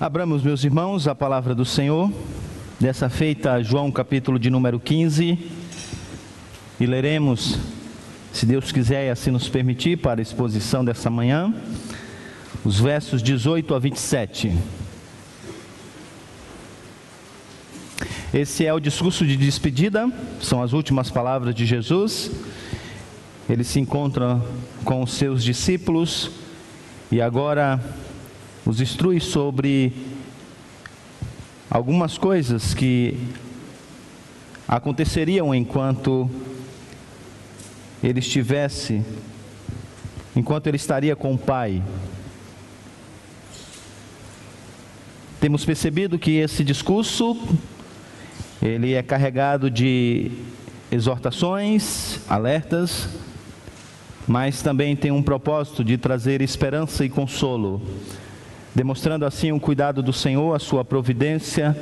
[0.00, 2.10] Abramos, meus irmãos, a palavra do Senhor,
[2.80, 5.38] dessa feita, João capítulo de número 15,
[6.80, 7.58] e leremos,
[8.32, 11.54] se Deus quiser e assim nos permitir, para a exposição dessa manhã,
[12.64, 14.56] os versos 18 a 27.
[18.32, 20.10] Esse é o discurso de despedida,
[20.40, 22.30] são as últimas palavras de Jesus.
[23.50, 24.40] Ele se encontra
[24.82, 26.30] com os seus discípulos
[27.12, 27.78] e agora
[28.70, 29.92] os instrui sobre
[31.68, 33.18] algumas coisas que
[34.68, 36.30] aconteceriam enquanto
[38.00, 39.04] ele estivesse,
[40.36, 41.82] enquanto ele estaria com o Pai.
[45.40, 47.36] Temos percebido que esse discurso
[48.62, 50.30] ele é carregado de
[50.92, 53.08] exortações, alertas,
[54.28, 57.82] mas também tem um propósito de trazer esperança e consolo
[58.74, 61.76] demonstrando assim o cuidado do Senhor, a sua providência,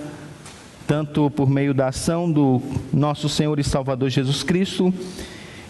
[0.87, 2.63] tanto por meio da ação do
[2.93, 4.93] nosso Senhor e Salvador Jesus Cristo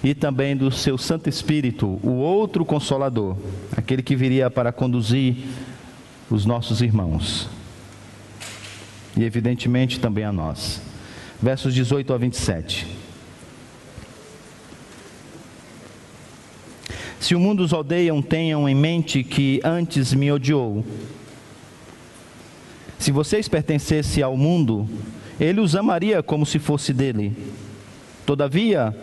[0.03, 3.37] e também do seu Santo Espírito, o outro consolador,
[3.77, 5.37] aquele que viria para conduzir
[6.31, 7.48] os nossos irmãos.
[9.17, 10.81] E evidentemente também a nós.
[11.42, 12.87] Versos 18 a 27.
[17.20, 20.85] Se o mundo os odeiam, tenham em mente que antes me odiou.
[22.99, 24.89] Se vocês pertencessem ao mundo,
[25.39, 27.33] ele os amaria como se fosse dele.
[28.27, 28.95] Todavia,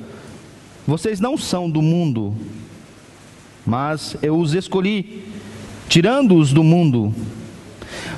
[0.86, 2.36] vocês não são do mundo,
[3.66, 5.24] mas eu os escolhi,
[5.88, 7.14] tirando-os do mundo.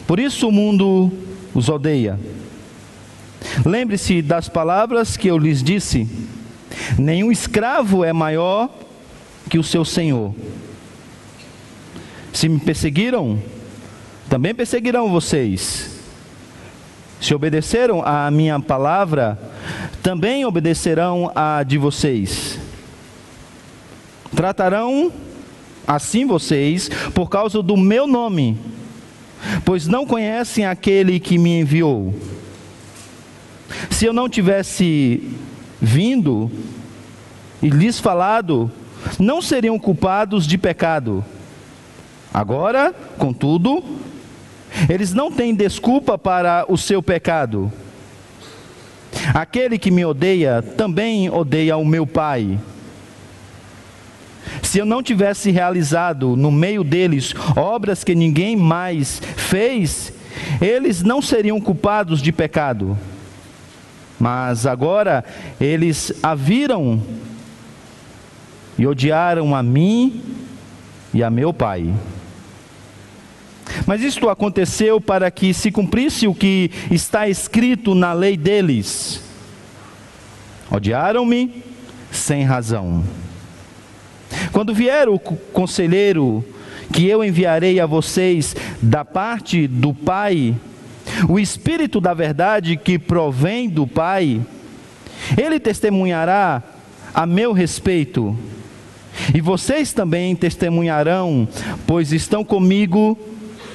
[0.06, 1.12] Por isso o mundo
[1.54, 2.20] os odeia.
[3.66, 6.08] Lembre-se das palavras que eu lhes disse:
[6.98, 8.70] nenhum escravo é maior
[9.50, 10.34] que o seu senhor.
[12.34, 13.40] Se me perseguiram,
[14.30, 15.98] também perseguirão vocês.
[17.20, 19.40] Se obedeceram à minha palavra,
[20.04, 22.60] também obedecerão à de vocês.
[24.36, 25.12] Tratarão
[25.88, 28.58] assim vocês por causa do meu nome,
[29.66, 32.14] pois não conhecem aquele que me enviou.
[33.90, 35.24] Se eu não tivesse
[35.82, 36.52] vindo
[37.62, 38.72] e lhes falado,
[39.20, 41.24] não seriam culpados de pecado.
[42.34, 43.84] Agora, contudo,
[44.90, 47.72] eles não têm desculpa para o seu pecado.
[49.34, 52.60] Aquele que me odeia também odeia o meu Pai.
[54.62, 60.14] Se eu não tivesse realizado no meio deles obras que ninguém mais fez,
[60.62, 62.98] eles não seriam culpados de pecado.
[64.20, 65.24] Mas agora
[65.60, 67.02] eles a viram
[68.78, 70.22] e odiaram a mim
[71.14, 71.94] e a meu pai.
[73.88, 79.24] Mas isto aconteceu para que se cumprisse o que está escrito na lei deles.
[80.70, 81.64] Odiaram-me
[82.12, 83.02] sem razão.
[84.52, 86.44] Quando vier o conselheiro
[86.92, 90.54] que eu enviarei a vocês da parte do Pai,
[91.30, 94.42] o Espírito da verdade que provém do Pai,
[95.38, 96.62] ele testemunhará
[97.14, 98.38] a meu respeito
[99.34, 101.48] e vocês também testemunharão,
[101.88, 103.18] pois estão comigo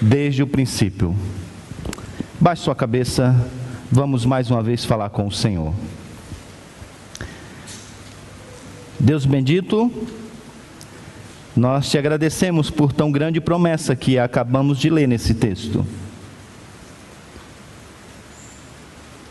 [0.02, 1.14] desde o princípio.
[2.40, 3.36] Baixe sua cabeça,
[3.90, 5.72] vamos mais uma vez falar com o Senhor.
[8.98, 9.90] Deus bendito,
[11.56, 15.86] nós te agradecemos por tão grande promessa que acabamos de ler nesse texto.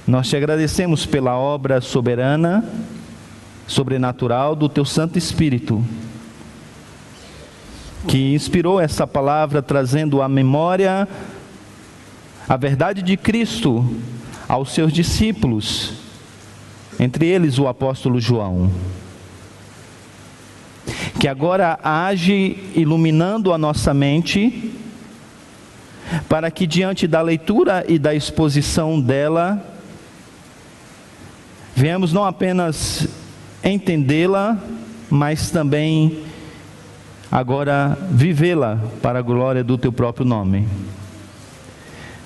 [0.07, 2.63] Nós te agradecemos pela obra soberana
[3.67, 5.83] sobrenatural do teu Santo Espírito,
[8.07, 11.07] que inspirou essa palavra trazendo à memória
[12.47, 13.85] a verdade de Cristo
[14.47, 15.93] aos seus discípulos,
[16.99, 18.69] entre eles o apóstolo João.
[21.19, 24.73] Que agora age iluminando a nossa mente,
[26.27, 29.63] para que diante da leitura e da exposição dela,
[31.75, 33.07] venhamos não apenas
[33.63, 34.57] entendê-la,
[35.09, 36.30] mas também
[37.31, 40.67] agora vivê-la para a glória do teu próprio nome.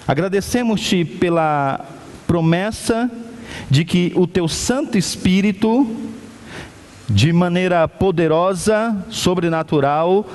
[0.08, 1.86] Agradecemos-te pela
[2.26, 3.10] promessa
[3.70, 5.88] de que o teu Santo Espírito,
[7.08, 10.26] de maneira poderosa, sobrenatural,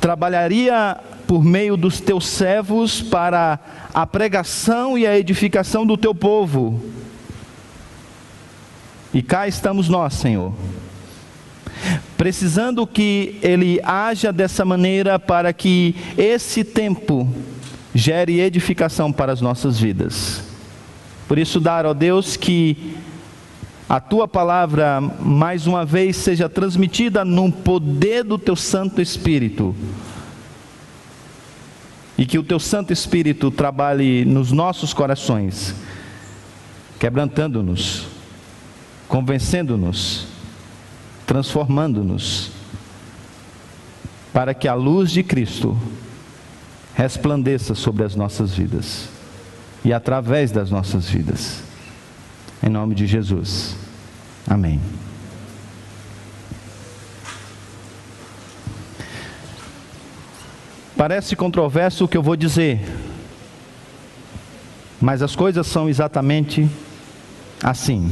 [0.00, 3.58] trabalharia por meio dos teus servos para
[3.92, 6.82] a pregação e a edificação do teu povo
[9.14, 10.52] e cá estamos nós, Senhor.
[12.24, 17.28] Precisando que Ele haja dessa maneira para que esse tempo
[17.94, 20.42] gere edificação para as nossas vidas.
[21.28, 22.96] Por isso, dar, ó Deus, que
[23.86, 29.76] a tua palavra mais uma vez seja transmitida no poder do teu Santo Espírito.
[32.16, 35.74] E que o teu Santo Espírito trabalhe nos nossos corações,
[36.98, 38.06] quebrantando-nos,
[39.08, 40.32] convencendo-nos,
[41.26, 42.50] transformando-nos,
[44.32, 45.78] para que a luz de Cristo
[46.94, 49.08] resplandeça sobre as nossas vidas
[49.84, 51.62] e através das nossas vidas.
[52.62, 53.76] Em nome de Jesus.
[54.48, 54.80] Amém.
[60.96, 62.80] Parece controverso o que eu vou dizer,
[65.00, 66.70] mas as coisas são exatamente
[67.62, 68.10] assim.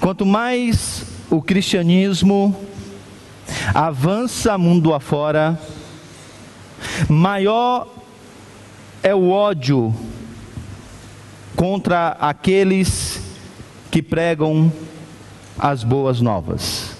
[0.00, 2.54] Quanto mais o cristianismo
[3.74, 5.58] avança mundo afora,
[7.08, 7.88] maior
[9.02, 9.94] é o ódio
[11.56, 13.22] contra aqueles
[13.90, 14.72] que pregam
[15.58, 16.96] as boas novas.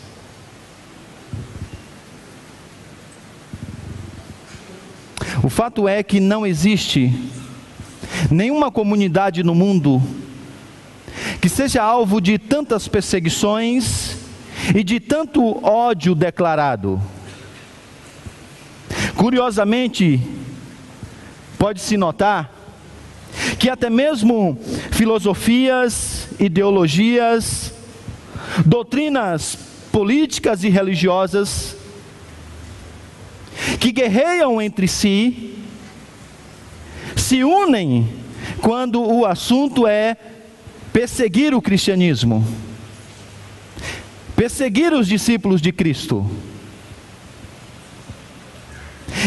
[5.42, 7.12] O fato é que não existe
[8.30, 10.02] nenhuma comunidade no mundo
[11.44, 14.16] que seja alvo de tantas perseguições
[14.74, 16.98] e de tanto ódio declarado.
[19.14, 20.22] Curiosamente,
[21.58, 22.50] pode-se notar
[23.58, 24.58] que até mesmo
[24.90, 27.74] filosofias, ideologias,
[28.64, 29.58] doutrinas
[29.92, 31.76] políticas e religiosas
[33.78, 35.58] que guerreiam entre si
[37.14, 38.08] se unem
[38.62, 40.16] quando o assunto é
[40.94, 42.46] perseguir o cristianismo
[44.34, 46.28] perseguir os discípulos de Cristo.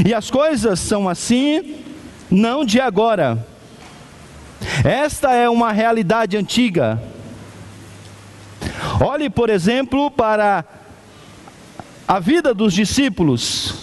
[0.05, 1.77] E as coisas são assim,
[2.29, 3.45] não de agora.
[4.83, 7.01] Esta é uma realidade antiga.
[8.99, 10.63] Olhe, por exemplo, para
[12.07, 13.73] a vida dos discípulos,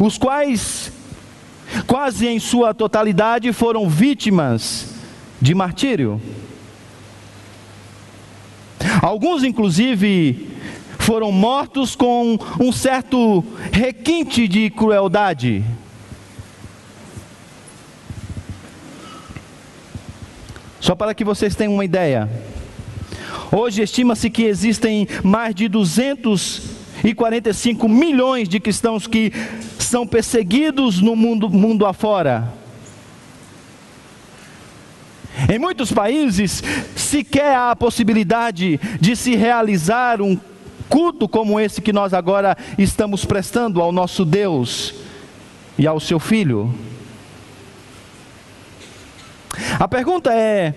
[0.00, 0.92] os quais,
[1.86, 4.94] quase em sua totalidade, foram vítimas
[5.40, 6.20] de martírio.
[9.02, 10.48] Alguns, inclusive,
[10.98, 15.62] foram mortos com um certo requinte de crueldade.
[20.80, 22.26] Só para que vocês tenham uma ideia.
[23.50, 29.32] Hoje estima-se que existem mais de 245 milhões de cristãos que
[29.78, 32.52] são perseguidos no mundo, mundo afora.
[35.52, 36.62] Em muitos países,
[36.96, 40.38] sequer há a possibilidade de se realizar um
[40.88, 44.94] culto como esse que nós agora estamos prestando ao nosso Deus
[45.76, 46.72] e ao seu Filho.
[49.78, 50.74] A pergunta é: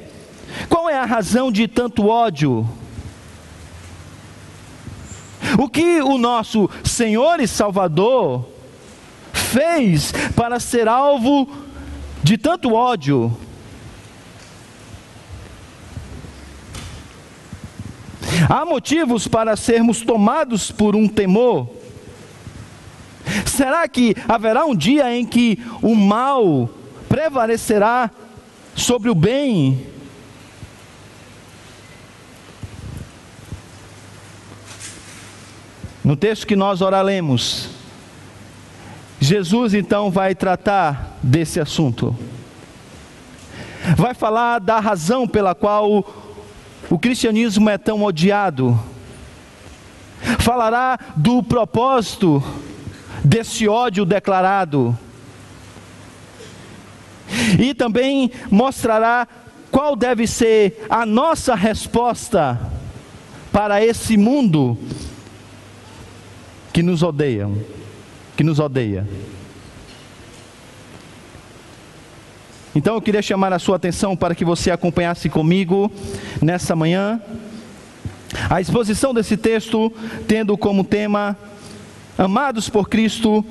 [0.68, 2.68] qual é a razão de tanto ódio?
[5.58, 8.46] O que o nosso Senhor e Salvador
[9.32, 11.48] fez para ser alvo
[12.24, 13.36] de tanto ódio?
[18.50, 21.70] Há motivos para sermos tomados por um temor?
[23.46, 26.70] Será que haverá um dia em que o mal
[27.10, 28.10] prevalecerá
[28.74, 29.86] sobre o bem?
[36.02, 37.70] No texto que nós oraremos,
[39.20, 42.16] Jesus então vai tratar desse assunto.
[43.98, 46.27] Vai falar da razão pela qual
[46.90, 48.80] o cristianismo é tão odiado.
[50.40, 52.44] Falará do propósito
[53.24, 54.98] desse ódio declarado.
[57.60, 59.28] E também mostrará
[59.70, 62.60] qual deve ser a nossa resposta
[63.52, 64.78] para esse mundo
[66.72, 67.50] que nos odeia,
[68.36, 69.06] que nos odeia.
[72.78, 75.92] Então eu queria chamar a sua atenção para que você acompanhasse comigo
[76.40, 77.20] nessa manhã
[78.48, 79.92] a exposição desse texto,
[80.28, 81.36] tendo como tema
[82.16, 83.44] Amados por Cristo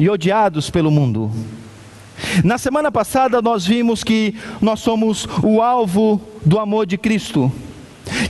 [0.00, 1.30] e odiados pelo mundo.
[2.42, 7.52] Na semana passada nós vimos que nós somos o alvo do amor de Cristo,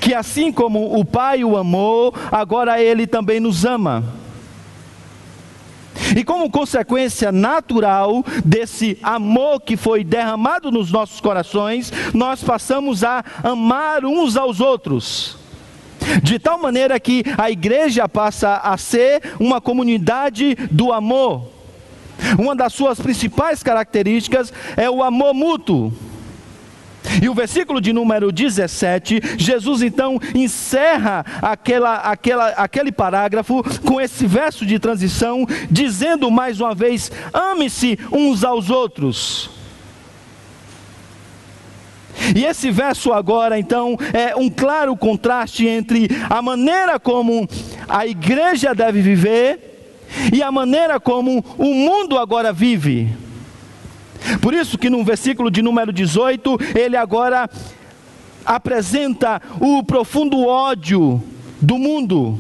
[0.00, 4.02] que assim como o Pai o amou, agora ele também nos ama.
[6.14, 13.25] E como consequência natural desse amor que foi derramado nos nossos corações, nós passamos a
[13.42, 15.37] amar uns aos outros.
[16.23, 21.49] De tal maneira que a igreja passa a ser uma comunidade do amor.
[22.38, 25.92] Uma das suas principais características é o amor mútuo.
[27.23, 34.26] E o versículo de número 17, Jesus então encerra aquela, aquela, aquele parágrafo com esse
[34.26, 39.50] verso de transição, dizendo mais uma vez: ame-se uns aos outros.
[42.34, 47.46] E esse verso agora, então, é um claro contraste entre a maneira como
[47.88, 49.99] a igreja deve viver
[50.32, 53.12] e a maneira como o mundo agora vive.
[54.40, 57.49] Por isso que no versículo de número 18, ele agora
[58.45, 61.23] apresenta o profundo ódio
[61.61, 62.38] do mundo.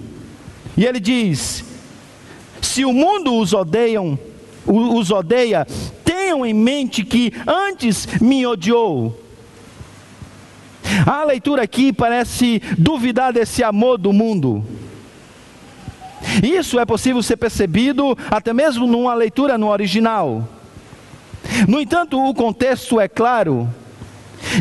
[0.76, 1.64] E ele diz:
[2.60, 4.18] Se o mundo os odeiam,
[4.66, 5.66] os odeia,
[6.04, 9.20] tenham em mente que antes me odiou.
[11.06, 14.64] A leitura aqui parece duvidar desse amor do mundo.
[16.42, 20.46] Isso é possível ser percebido até mesmo numa leitura no original.
[21.68, 23.68] No entanto, o contexto é claro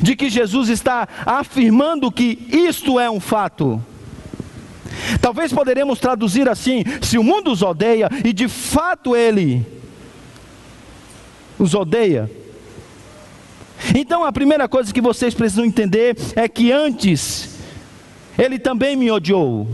[0.02, 3.84] de que Jesus está afirmando que isto é um fato.
[5.22, 9.66] Talvez poderemos traduzir assim: se o mundo os odeia, e de fato ele
[11.58, 12.30] os odeia.
[13.96, 17.60] Então a primeira coisa que vocês precisam entender é que antes
[18.38, 19.68] ele também me odiou.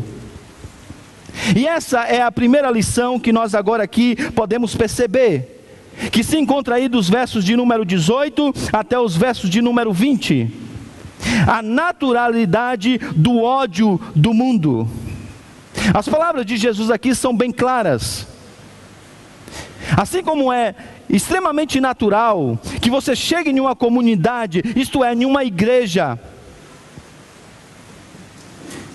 [1.55, 5.58] E essa é a primeira lição que nós agora aqui podemos perceber
[6.11, 10.49] que se encontra aí dos versos de número 18 até os versos de número 20.
[11.47, 14.87] A naturalidade do ódio do mundo.
[15.93, 18.27] As palavras de Jesus aqui são bem claras.
[19.97, 20.75] Assim como é
[21.09, 26.19] extremamente natural que você chegue em uma comunidade, isto é, em uma igreja,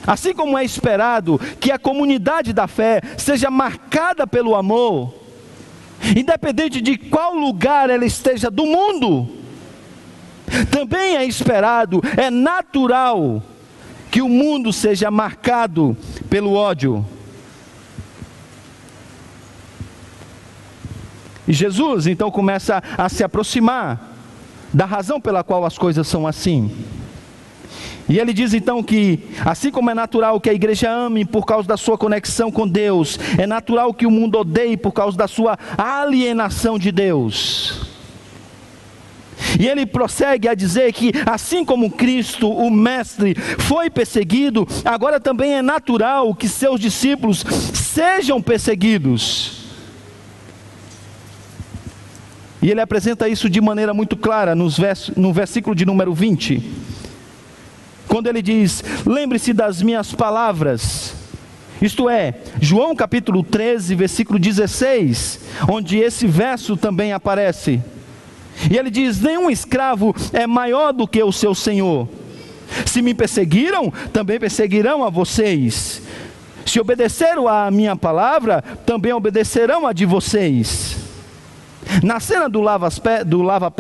[0.07, 5.24] assim como é esperado que a comunidade da fé seja marcada pelo amor,
[6.17, 9.29] independente de qual lugar ela esteja do mundo,
[10.71, 13.43] também é esperado, é natural
[14.11, 15.97] que o mundo seja marcado
[16.29, 17.05] pelo ódio.
[21.47, 24.13] E Jesus então começa a se aproximar
[24.73, 26.71] da razão pela qual as coisas são assim.
[28.09, 31.67] E ele diz então que, assim como é natural que a igreja ame por causa
[31.67, 35.59] da sua conexão com Deus, é natural que o mundo odeie por causa da sua
[35.79, 37.95] alienação de Deus.
[39.59, 45.55] E ele prossegue a dizer que, assim como Cristo, o Mestre, foi perseguido, agora também
[45.55, 49.65] é natural que seus discípulos sejam perseguidos.
[52.61, 56.85] E ele apresenta isso de maneira muito clara no versículo de número 20
[58.09, 61.15] quando ele diz: Lembre-se das minhas palavras.
[61.83, 67.83] Isto é, João capítulo 13, versículo 16, onde esse verso também aparece.
[68.71, 72.09] E ele diz: Nenhum escravo é maior do que o seu senhor.
[72.87, 76.03] Se me perseguiram, também perseguirão a vocês.
[76.65, 81.04] Se obedeceram à minha palavra, também obedecerão a de vocês.
[82.03, 83.73] Na cena do lava-pés, lava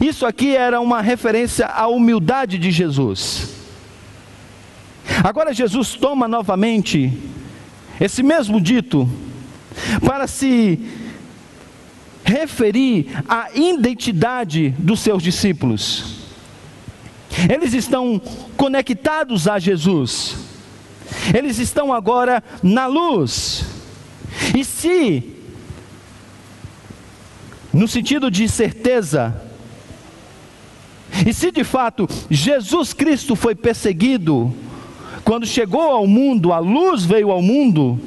[0.00, 3.54] isso aqui era uma referência à humildade de Jesus.
[5.22, 7.12] Agora Jesus toma novamente
[8.00, 9.08] esse mesmo dito
[10.04, 10.80] para se
[12.24, 16.16] referir à identidade dos seus discípulos.
[17.50, 18.20] Eles estão
[18.56, 20.36] conectados a Jesus.
[21.34, 23.64] Eles estão agora na luz.
[24.56, 25.35] E se
[27.76, 29.34] no sentido de certeza,
[31.26, 34.52] e se de fato Jesus Cristo foi perseguido,
[35.22, 38.00] quando chegou ao mundo, a luz veio ao mundo,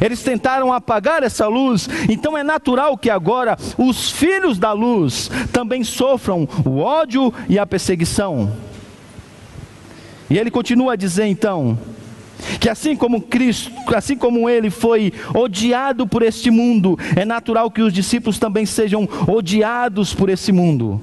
[0.00, 5.82] eles tentaram apagar essa luz, então é natural que agora os filhos da luz também
[5.82, 8.52] sofram o ódio e a perseguição.
[10.30, 11.76] E ele continua a dizer então,
[12.60, 17.82] que assim como Cristo, assim como ele foi odiado por este mundo, é natural que
[17.82, 21.00] os discípulos também sejam odiados por esse mundo.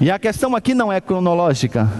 [0.00, 1.90] E a questão aqui não é cronológica.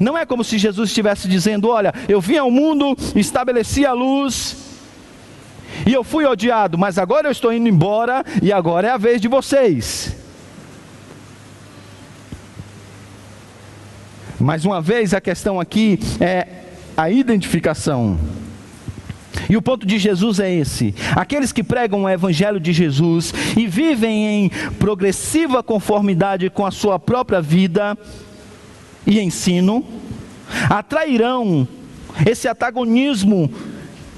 [0.00, 4.56] Não é como se Jesus estivesse dizendo: Olha, eu vim ao mundo, estabeleci a luz,
[5.86, 9.20] e eu fui odiado, mas agora eu estou indo embora, e agora é a vez
[9.20, 10.21] de vocês.
[14.42, 16.48] Mais uma vez, a questão aqui é
[16.96, 18.18] a identificação.
[19.48, 23.68] E o ponto de Jesus é esse: aqueles que pregam o Evangelho de Jesus e
[23.68, 24.48] vivem em
[24.80, 27.96] progressiva conformidade com a sua própria vida,
[29.06, 29.84] e ensino
[30.68, 31.66] atrairão
[32.26, 33.48] esse antagonismo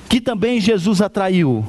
[0.09, 1.64] que também Jesus atraiu.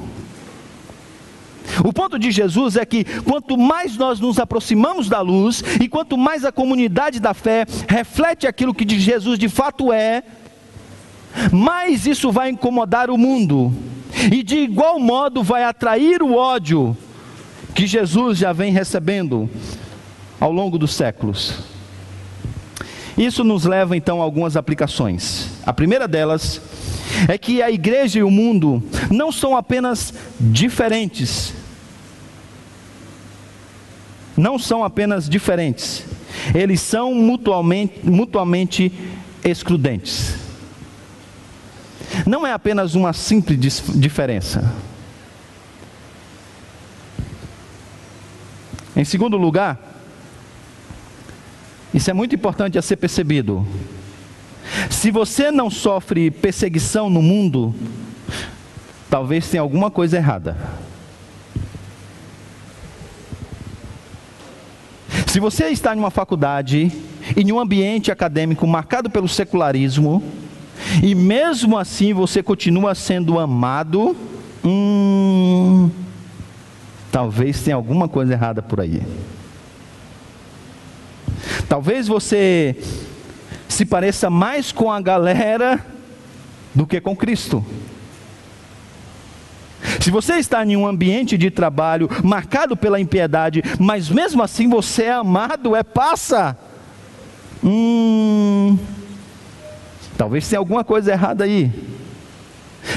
[1.84, 6.16] O ponto de Jesus é que quanto mais nós nos aproximamos da luz e quanto
[6.16, 10.22] mais a comunidade da fé reflete aquilo que Jesus de fato é,
[11.52, 13.72] mais isso vai incomodar o mundo
[14.32, 16.96] e de igual modo vai atrair o ódio
[17.74, 19.48] que Jesus já vem recebendo
[20.40, 21.58] ao longo dos séculos.
[23.16, 25.50] Isso nos leva então a algumas aplicações.
[25.64, 26.60] A primeira delas
[27.28, 31.54] é que a igreja e o mundo não são apenas diferentes,
[34.36, 36.04] não são apenas diferentes,
[36.54, 38.92] eles são mutuamente, mutuamente
[39.44, 40.34] excludentes.
[42.26, 44.72] Não é apenas uma simples diferença.
[48.94, 49.78] Em segundo lugar,
[51.92, 53.66] isso é muito importante a ser percebido.
[54.90, 57.74] Se você não sofre perseguição no mundo,
[59.10, 60.56] talvez tenha alguma coisa errada.
[65.36, 66.90] Se você está em uma faculdade
[67.36, 70.22] e em um ambiente acadêmico marcado pelo secularismo,
[71.02, 74.16] e mesmo assim você continua sendo amado,
[74.64, 75.90] hum,
[77.12, 79.02] talvez tenha alguma coisa errada por aí.
[81.68, 82.74] Talvez você
[83.68, 85.84] se pareça mais com a galera
[86.74, 87.62] do que com Cristo.
[90.06, 95.02] Se você está em um ambiente de trabalho marcado pela impiedade, mas mesmo assim você
[95.02, 96.56] é amado, é passa.
[97.60, 98.78] Hum,
[100.16, 101.72] talvez tenha alguma coisa errada aí.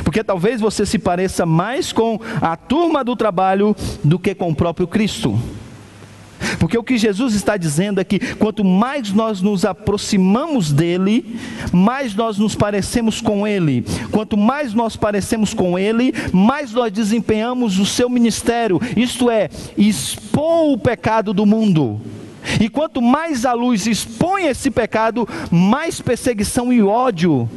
[0.03, 4.55] Porque talvez você se pareça mais com a turma do trabalho do que com o
[4.55, 5.35] próprio Cristo.
[6.57, 11.37] Porque o que Jesus está dizendo é que quanto mais nós nos aproximamos dele,
[11.71, 13.85] mais nós nos parecemos com ele.
[14.11, 20.73] Quanto mais nós parecemos com ele, mais nós desempenhamos o seu ministério, isto é, expor
[20.73, 21.99] o pecado do mundo.
[22.59, 27.49] E quanto mais a luz expõe esse pecado, mais perseguição e ódio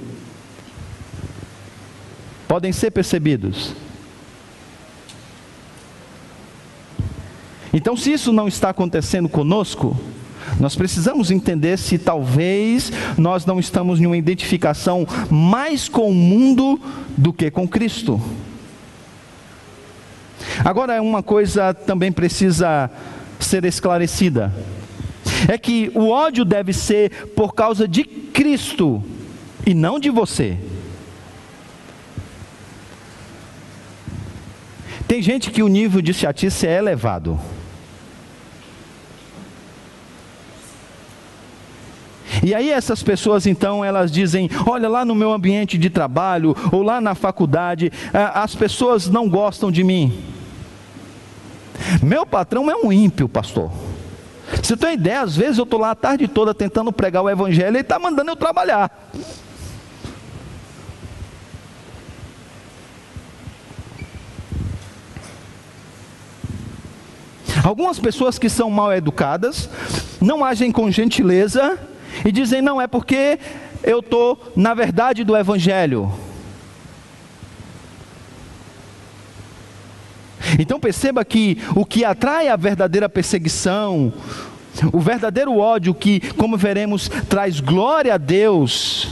[2.53, 3.75] podem ser percebidos.
[7.73, 9.97] Então, se isso não está acontecendo conosco,
[10.61, 16.81] nós precisamos entender se talvez nós não estamos em uma identificação mais com o mundo
[17.17, 18.21] do que com Cristo.
[20.65, 22.91] Agora, uma coisa também precisa
[23.41, 24.53] ser esclarecida:
[25.49, 29.03] é que o ódio deve ser por causa de Cristo
[29.67, 30.59] e não de você.
[35.07, 37.39] Tem gente que o nível de chatice é elevado.
[42.43, 46.83] E aí essas pessoas então elas dizem: olha lá no meu ambiente de trabalho ou
[46.83, 50.13] lá na faculdade, as pessoas não gostam de mim.
[52.03, 53.71] Meu patrão é um ímpio, pastor.
[54.61, 57.69] Você tem ideia, às vezes eu estou lá a tarde toda tentando pregar o evangelho
[57.69, 58.91] e ele está mandando eu trabalhar.
[67.65, 69.71] Algumas pessoas que são mal educadas
[70.21, 71.79] não agem com gentileza
[72.25, 73.39] e dizem: não, é porque
[73.83, 76.13] eu estou na verdade do Evangelho.
[80.59, 84.13] Então perceba que o que atrai a verdadeira perseguição,
[84.93, 89.09] o verdadeiro ódio que, como veremos, traz glória a Deus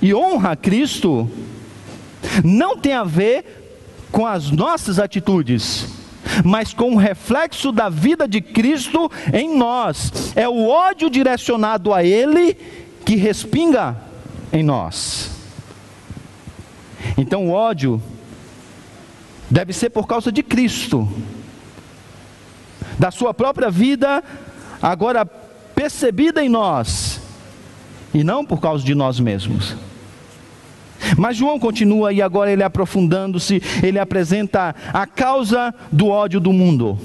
[0.00, 1.30] e honra a Cristo,
[2.44, 5.95] não tem a ver com as nossas atitudes,
[6.44, 10.32] mas com o reflexo da vida de Cristo em nós.
[10.34, 12.54] É o ódio direcionado a Ele
[13.04, 13.96] que respinga
[14.52, 15.30] em nós.
[17.16, 18.02] Então o ódio
[19.50, 21.08] deve ser por causa de Cristo,
[22.98, 24.22] da Sua própria vida,
[24.82, 27.20] agora percebida em nós,
[28.12, 29.76] e não por causa de nós mesmos.
[31.16, 36.98] Mas João continua e agora ele aprofundando-se, ele apresenta a causa do ódio do mundo.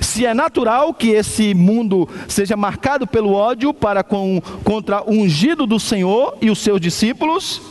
[0.00, 5.66] Se é natural que esse mundo seja marcado pelo ódio para com, contra o ungido
[5.66, 7.62] do Senhor e os seus discípulos,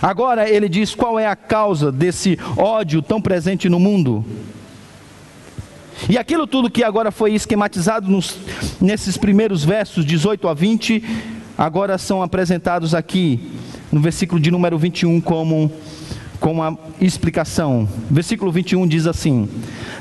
[0.00, 4.24] agora ele diz qual é a causa desse ódio tão presente no mundo.
[6.08, 8.38] E aquilo tudo que agora foi esquematizado nos,
[8.80, 11.02] nesses primeiros versos 18 a 20
[11.56, 13.50] agora são apresentados aqui
[13.90, 15.72] no versículo de número 21 como
[16.38, 17.88] com a explicação.
[18.10, 19.48] Versículo 21 diz assim: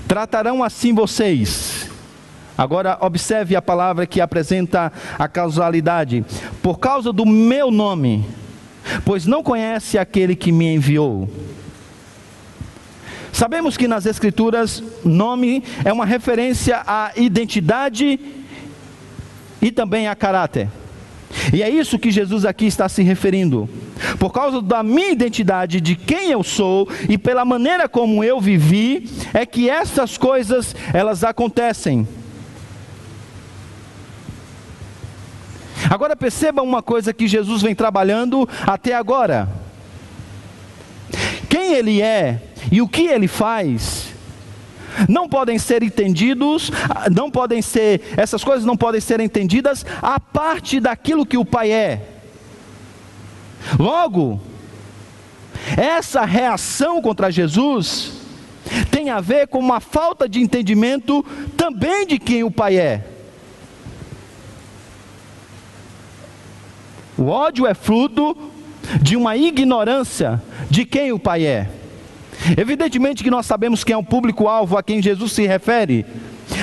[0.08, 1.90] Tratarão assim vocês.
[2.58, 6.24] Agora observe a palavra que apresenta a causalidade.
[6.62, 8.26] Por causa do meu nome,
[9.04, 11.30] pois não conhece aquele que me enviou.
[13.34, 18.18] Sabemos que nas Escrituras, nome é uma referência à identidade
[19.62, 20.70] e também a caráter.
[21.54, 23.70] E é isso que Jesus aqui está se referindo.
[24.20, 29.10] Por causa da minha identidade, de quem eu sou e pela maneira como eu vivi,
[29.34, 32.08] é que essas coisas elas acontecem.
[35.90, 39.48] Agora perceba uma coisa que Jesus vem trabalhando até agora.
[41.48, 44.15] Quem ele é e o que ele faz
[45.08, 46.72] não podem ser entendidos,
[47.12, 51.72] não podem ser, essas coisas não podem ser entendidas a parte daquilo que o Pai
[51.72, 52.02] é.
[53.80, 54.40] Logo,
[55.78, 58.14] essa reação contra Jesus
[58.92, 61.24] tem a ver com uma falta de entendimento
[61.56, 63.06] também de quem o Pai é.
[67.18, 68.36] O ódio é fruto
[69.02, 71.70] de uma ignorância de quem o Pai é.
[72.58, 76.06] Evidentemente que nós sabemos quem é o público-alvo a quem Jesus se refere.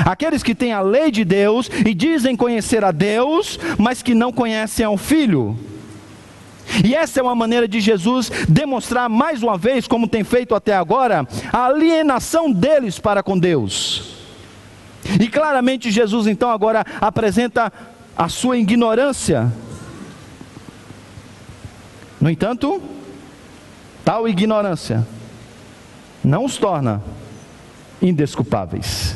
[0.04, 4.32] Aqueles que têm a lei de Deus e dizem conhecer a Deus, mas que não
[4.32, 5.58] conhecem ao Filho.
[6.84, 10.74] E essa é uma maneira de Jesus demonstrar mais uma vez, como tem feito até
[10.74, 14.16] agora, a alienação deles para com Deus.
[15.20, 17.72] E claramente Jesus então agora apresenta
[18.16, 19.52] a sua ignorância.
[22.20, 22.80] No entanto,
[24.04, 25.04] tal ignorância
[26.24, 27.02] não os torna
[28.00, 29.14] indesculpáveis.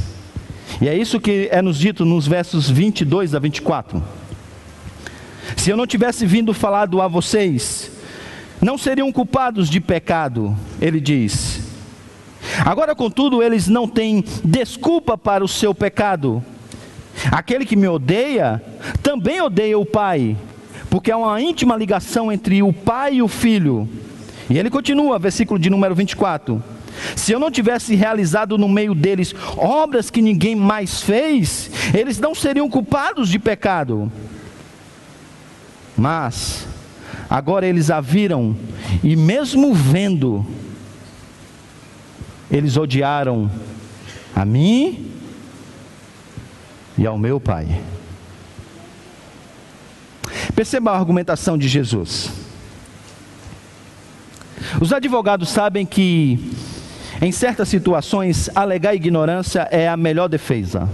[0.80, 4.02] E é isso que é nos dito nos versos 22 a 24.
[5.56, 7.90] Se eu não tivesse vindo falado a vocês,
[8.60, 11.60] não seriam culpados de pecado, ele diz.
[12.64, 16.42] Agora, contudo, eles não têm desculpa para o seu pecado.
[17.30, 18.62] Aquele que me odeia,
[19.02, 20.36] também odeia o Pai,
[20.90, 23.88] porque há uma íntima ligação entre o Pai e o Filho.
[24.48, 26.62] E ele continua, versículo de número 24.
[27.14, 32.34] Se eu não tivesse realizado no meio deles obras que ninguém mais fez, eles não
[32.34, 34.10] seriam culpados de pecado.
[35.96, 36.66] Mas,
[37.28, 38.56] agora eles a viram,
[39.02, 40.46] e mesmo vendo,
[42.50, 43.50] eles odiaram
[44.34, 45.10] a mim
[46.98, 47.66] e ao meu Pai.
[50.54, 52.30] Perceba a argumentação de Jesus.
[54.80, 56.52] Os advogados sabem que
[57.20, 60.88] em certas situações, alegar ignorância é a melhor defesa.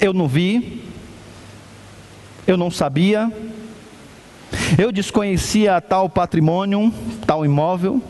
[0.00, 0.84] Eu não vi,
[2.46, 3.32] eu não sabia,
[4.78, 6.92] eu desconhecia tal patrimônio,
[7.26, 8.02] tal imóvel.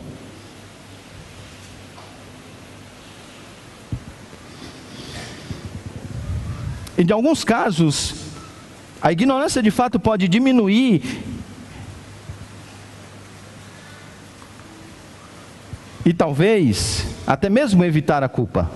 [6.97, 8.13] E em alguns casos,
[9.01, 11.28] a ignorância de fato pode diminuir
[16.05, 18.69] e talvez até mesmo evitar a culpa.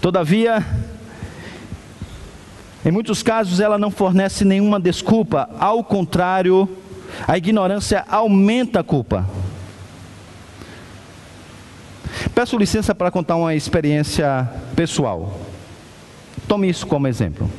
[0.00, 0.64] Todavia,
[2.84, 6.68] em muitos casos ela não fornece nenhuma desculpa, ao contrário,
[7.26, 9.26] a ignorância aumenta a culpa.
[12.34, 15.40] Peço licença para contar uma experiência pessoal.
[16.46, 17.50] Tome isso como exemplo.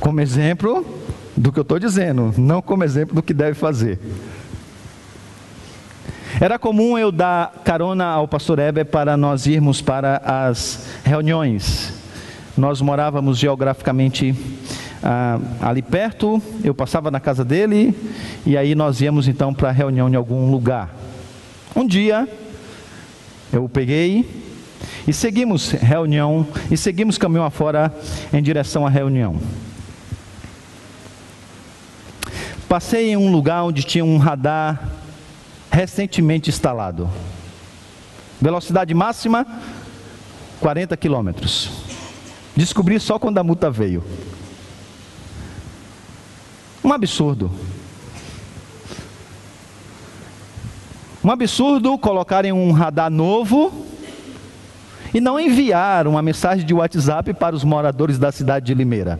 [0.00, 0.84] Como exemplo,
[1.40, 3.98] do que eu estou dizendo, não como exemplo do que deve fazer.
[6.38, 11.94] Era comum eu dar carona ao pastor Heber para nós irmos para as reuniões.
[12.58, 14.34] Nós morávamos geograficamente
[15.02, 17.94] ah, ali perto, eu passava na casa dele
[18.44, 20.94] e aí nós íamos então para a reunião em algum lugar.
[21.74, 22.28] Um dia
[23.50, 24.28] eu o peguei
[25.08, 27.90] e seguimos reunião e seguimos caminho afora
[28.30, 29.36] em direção à reunião.
[32.70, 34.80] Passei em um lugar onde tinha um radar
[35.72, 37.10] recentemente instalado.
[38.40, 39.44] Velocidade máxima
[40.60, 41.68] 40 quilômetros.
[42.54, 44.04] Descobri só quando a multa veio.
[46.84, 47.50] Um absurdo.
[51.24, 53.84] Um absurdo colocarem um radar novo
[55.12, 59.18] e não enviar uma mensagem de WhatsApp para os moradores da cidade de Limeira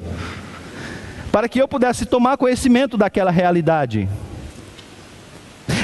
[1.30, 4.08] para que eu pudesse tomar conhecimento daquela realidade.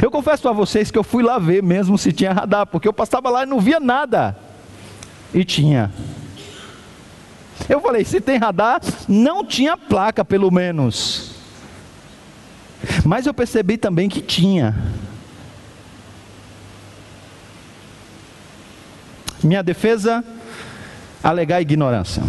[0.03, 2.93] Eu confesso a vocês que eu fui lá ver mesmo se tinha radar, porque eu
[2.93, 4.37] passava lá e não via nada.
[5.33, 5.93] E tinha.
[7.69, 11.33] Eu falei: se tem radar, não tinha placa, pelo menos.
[13.05, 14.77] Mas eu percebi também que tinha.
[19.43, 20.25] Minha defesa,
[21.23, 22.23] alegar ignorância.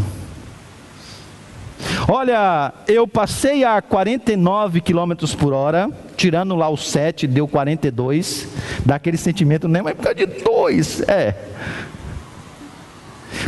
[2.08, 8.48] Olha, eu passei a 49 km por hora, tirando lá o 7, deu 42.
[8.86, 11.02] Dá aquele sentimento, nem vai ficar de 2.
[11.02, 11.36] É.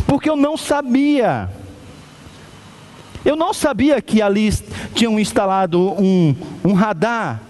[0.06, 1.48] Porque eu não sabia.
[3.24, 4.50] Eu não sabia que ali
[4.94, 7.40] tinham instalado um, um radar.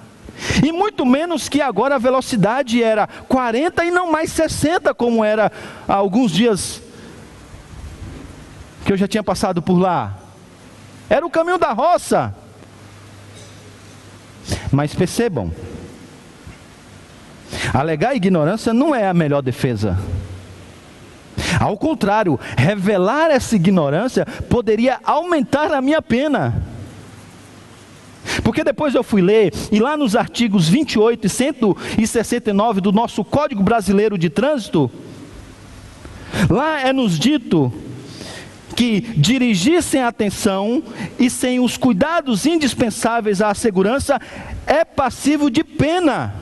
[0.64, 5.52] E muito menos que agora a velocidade era 40 e não mais 60, como era
[5.86, 6.82] há alguns dias
[8.84, 10.19] que eu já tinha passado por lá.
[11.10, 12.32] Era o caminho da roça.
[14.70, 15.52] Mas percebam,
[17.74, 19.98] alegar ignorância não é a melhor defesa.
[21.58, 26.62] Ao contrário, revelar essa ignorância poderia aumentar a minha pena.
[28.44, 33.62] Porque depois eu fui ler, e lá nos artigos 28 e 169 do nosso Código
[33.62, 34.90] Brasileiro de Trânsito,
[36.48, 37.72] lá é nos dito
[38.80, 40.82] que dirigir sem atenção
[41.18, 44.18] e sem os cuidados indispensáveis à segurança
[44.66, 46.34] é passivo de pena.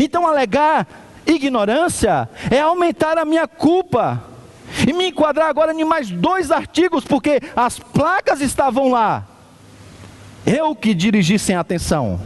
[0.00, 0.86] Então, alegar
[1.26, 4.24] ignorância é aumentar a minha culpa
[4.88, 9.26] e me enquadrar agora em mais dois artigos, porque as placas estavam lá.
[10.46, 12.18] Eu que dirigi sem atenção.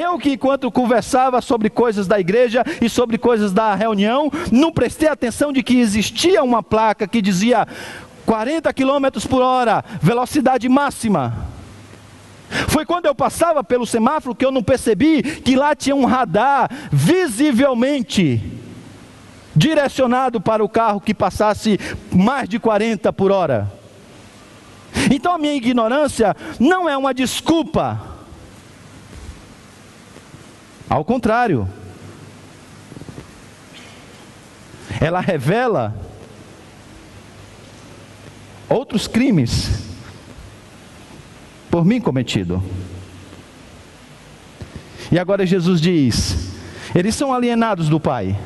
[0.00, 5.08] Eu que, enquanto conversava sobre coisas da igreja e sobre coisas da reunião, não prestei
[5.08, 7.66] atenção de que existia uma placa que dizia
[8.24, 11.46] 40 km por hora, velocidade máxima.
[12.68, 16.70] Foi quando eu passava pelo semáforo que eu não percebi que lá tinha um radar
[16.92, 18.42] visivelmente
[19.54, 21.78] direcionado para o carro que passasse
[22.12, 23.72] mais de 40 por hora.
[25.10, 28.15] Então a minha ignorância não é uma desculpa
[30.88, 31.68] ao contrário,
[35.00, 35.94] ela revela
[38.68, 39.86] outros crimes
[41.70, 42.62] por mim cometido.
[45.10, 46.56] E agora Jesus diz:
[46.94, 48.38] eles são alienados do Pai.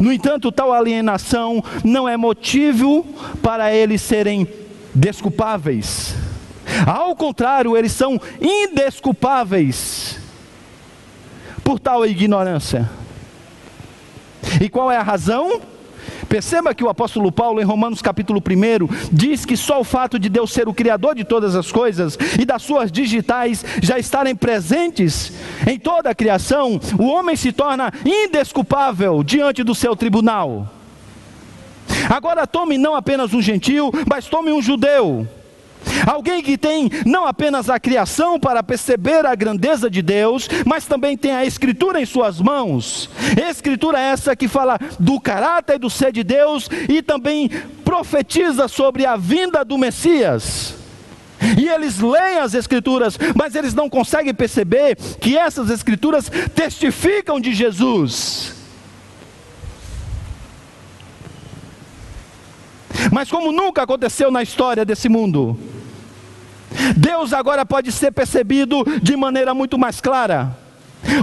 [0.00, 3.04] No entanto, tal alienação não é motivo
[3.42, 4.46] para eles serem
[4.94, 6.14] desculpáveis.
[6.86, 10.18] Ao contrário, eles são indesculpáveis
[11.62, 12.90] por tal ignorância.
[14.60, 15.60] E qual é a razão?
[16.28, 20.28] Perceba que o apóstolo Paulo, em Romanos capítulo 1, diz que só o fato de
[20.28, 25.32] Deus ser o Criador de todas as coisas e das suas digitais já estarem presentes
[25.66, 30.68] em toda a criação, o homem se torna indesculpável diante do seu tribunal.
[32.08, 35.26] Agora tome não apenas um gentil, mas tome um judeu.
[36.06, 41.16] Alguém que tem não apenas a criação para perceber a grandeza de Deus, mas também
[41.16, 43.08] tem a Escritura em suas mãos.
[43.48, 47.48] Escritura essa que fala do caráter e do ser de Deus e também
[47.84, 50.74] profetiza sobre a vinda do Messias.
[51.58, 57.52] E eles leem as Escrituras, mas eles não conseguem perceber que essas Escrituras testificam de
[57.52, 58.54] Jesus.
[63.12, 65.58] Mas como nunca aconteceu na história desse mundo,
[66.96, 70.56] Deus agora pode ser percebido de maneira muito mais clara.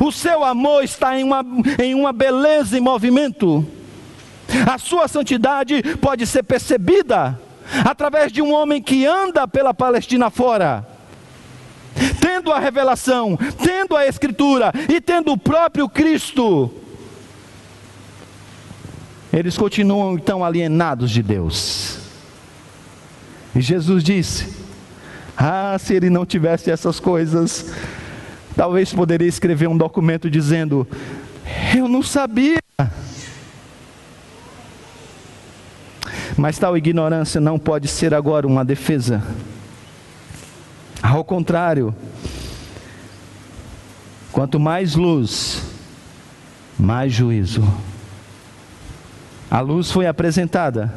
[0.01, 1.43] O seu amor está em uma,
[1.81, 3.65] em uma beleza em movimento.
[4.71, 7.39] A sua santidade pode ser percebida
[7.85, 10.85] através de um homem que anda pela Palestina fora,
[12.19, 16.71] tendo a revelação, tendo a Escritura e tendo o próprio Cristo.
[19.31, 21.99] Eles continuam então alienados de Deus.
[23.55, 24.61] E Jesus disse:
[25.43, 27.73] ah, se ele não tivesse essas coisas,
[28.56, 30.88] talvez poderia escrever um documento dizendo:
[31.75, 32.60] Eu não sabia.
[36.38, 39.23] Mas tal ignorância não pode ser agora uma defesa.
[41.01, 41.95] Ao contrário,
[44.32, 45.63] quanto mais luz,
[46.77, 47.67] mais juízo.
[49.49, 50.93] A luz foi apresentada.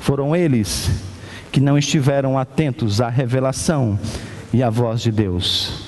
[0.00, 1.13] Foram eles
[1.54, 3.96] que não estiveram atentos à revelação
[4.52, 5.84] e à voz de Deus.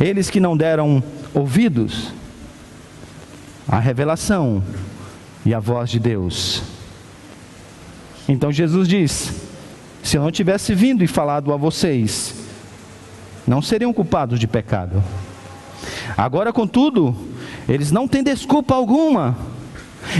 [0.00, 1.02] Eles que não deram
[1.34, 2.10] ouvidos
[3.68, 4.64] à revelação
[5.44, 6.62] e à voz de Deus.
[8.26, 9.30] Então Jesus diz:
[10.02, 12.34] se eu não tivesse vindo e falado a vocês,
[13.46, 15.04] não seriam culpados de pecado.
[16.16, 17.14] Agora, contudo,
[17.68, 19.36] eles não têm desculpa alguma,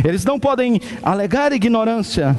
[0.04, 2.36] eles não podem alegar ignorância,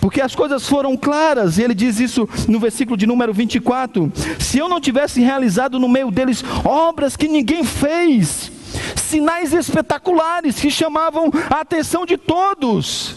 [0.00, 4.58] porque as coisas foram claras, e ele diz isso no versículo de número 24: se
[4.58, 8.50] eu não tivesse realizado no meio deles obras que ninguém fez,
[8.96, 13.16] sinais espetaculares que chamavam a atenção de todos.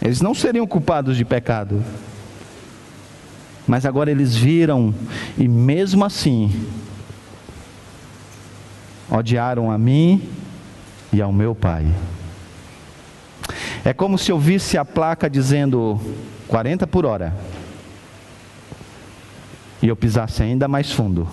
[0.00, 1.82] Eles não seriam culpados de pecado.
[3.66, 4.92] Mas agora eles viram
[5.38, 6.50] e mesmo assim
[9.08, 10.28] odiaram a mim
[11.12, 11.86] e ao meu pai.
[13.84, 16.00] É como se eu visse a placa dizendo
[16.48, 17.34] 40 por hora.
[19.82, 21.28] E eu pisasse ainda mais fundo.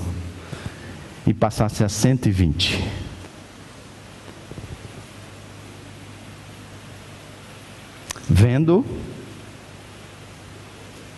[1.26, 2.84] E passasse a 120.
[8.28, 8.86] Vendo,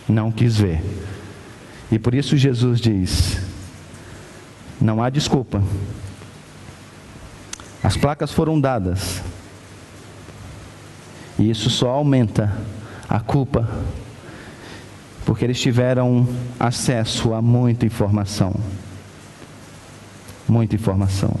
[0.08, 0.82] não quis ver.
[1.90, 3.38] E por isso Jesus diz:
[4.82, 5.62] não há desculpa.
[7.82, 9.22] As placas foram dadas.
[11.42, 12.56] E isso só aumenta
[13.08, 13.68] a culpa,
[15.26, 16.28] porque eles tiveram
[16.58, 18.54] acesso a muita informação.
[20.48, 21.34] Muita informação.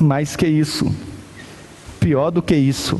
[0.00, 0.90] Mais que isso,
[2.00, 2.98] pior do que isso,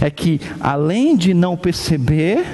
[0.00, 2.44] é que além de não perceber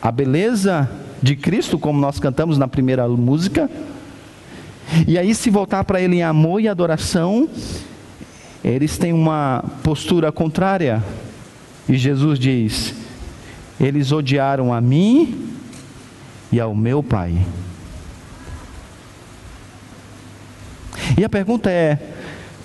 [0.00, 0.88] a beleza
[1.20, 3.68] de Cristo, como nós cantamos na primeira música,
[5.04, 7.48] e aí se voltar para Ele em amor e adoração,
[8.74, 11.02] eles têm uma postura contrária.
[11.88, 12.94] E Jesus diz:
[13.80, 15.56] Eles odiaram a mim
[16.50, 17.46] e ao meu Pai.
[21.16, 21.96] E a pergunta é: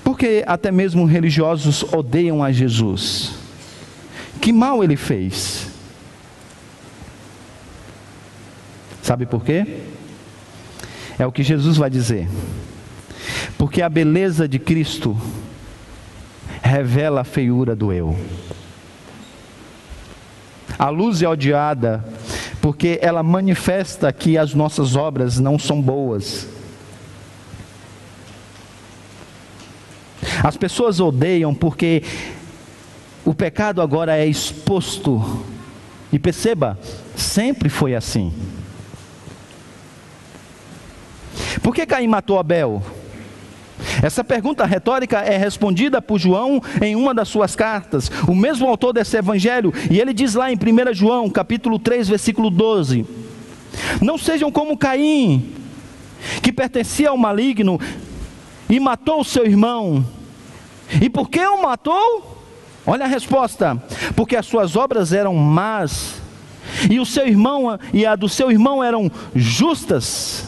[0.04, 3.36] por que até mesmo religiosos odeiam a Jesus?
[4.42, 5.68] Que mal ele fez?
[9.04, 9.84] Sabe por quê?
[11.20, 12.28] É o que Jesus vai dizer.
[13.56, 15.16] Porque a beleza de Cristo
[16.62, 18.18] revela a feiura do eu.
[20.78, 22.04] A luz é odiada
[22.62, 26.48] porque ela manifesta que as nossas obras não são boas.
[30.44, 32.04] As pessoas odeiam porque
[33.26, 35.44] o pecado agora é exposto.
[36.12, 36.80] E perceba,
[37.16, 38.34] sempre foi assim.
[41.62, 42.84] Por que Caim matou Abel?
[44.02, 48.94] Essa pergunta retórica é respondida por João em uma das suas cartas, o mesmo autor
[48.94, 53.06] desse evangelho, e ele diz lá em 1 João, capítulo 3, versículo 12:
[54.02, 55.54] Não sejam como Caim,
[56.42, 57.80] que pertencia ao maligno
[58.70, 60.06] e matou o seu irmão.
[61.02, 62.40] E por que o matou?
[62.86, 63.82] Olha a resposta:
[64.16, 66.22] porque as suas obras eram más,
[66.90, 70.46] e o seu irmão e a do seu irmão eram justas.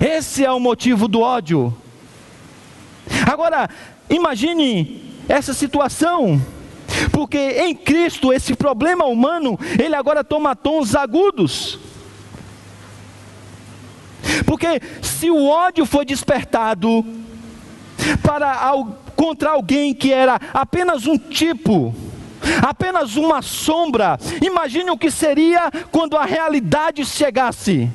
[0.00, 1.74] Esse é o motivo do ódio.
[3.30, 3.68] Agora,
[4.08, 6.40] imagine essa situação,
[7.12, 11.78] porque em Cristo esse problema humano, ele agora toma tons agudos.
[14.46, 17.04] Porque se o ódio foi despertado
[18.22, 18.72] para
[19.14, 21.94] contra alguém que era apenas um tipo,
[22.66, 27.90] apenas uma sombra, imagine o que seria quando a realidade chegasse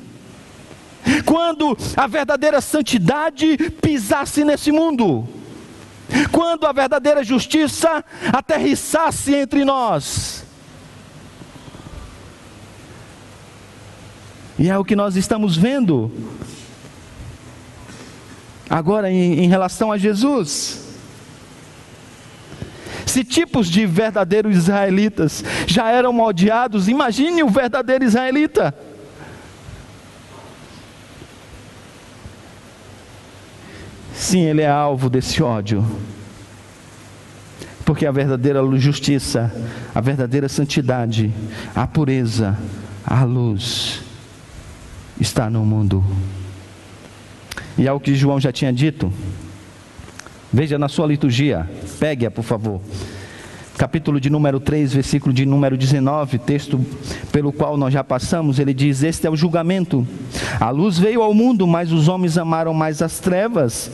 [1.24, 5.28] quando a verdadeira santidade pisasse nesse mundo,
[6.30, 10.44] quando a verdadeira justiça aterrissasse entre nós.
[14.58, 16.12] E é o que nós estamos vendo
[18.68, 20.90] agora em, em relação a Jesus.
[23.06, 28.72] Se tipos de verdadeiros israelitas já eram odiados, imagine o verdadeiro israelita.
[34.20, 35.82] Sim, ele é alvo desse ódio.
[37.86, 39.50] Porque a verdadeira justiça,
[39.94, 41.32] a verdadeira santidade,
[41.74, 42.54] a pureza,
[43.02, 44.02] a luz
[45.18, 46.04] está no mundo.
[47.78, 49.10] E é o que João já tinha dito.
[50.52, 51.66] Veja na sua liturgia,
[51.98, 52.78] pegue-a, por favor
[53.80, 56.78] capítulo de número 3, versículo de número 19, texto
[57.32, 60.06] pelo qual nós já passamos, ele diz: Este é o julgamento.
[60.60, 63.90] A luz veio ao mundo, mas os homens amaram mais as trevas